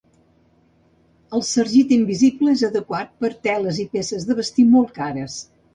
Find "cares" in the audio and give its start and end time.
5.03-5.43